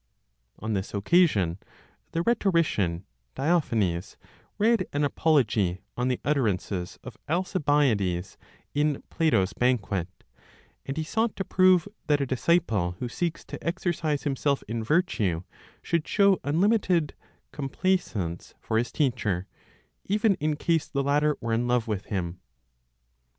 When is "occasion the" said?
0.95-2.23